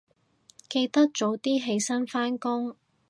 [0.67, 2.75] 記得早啲起身返工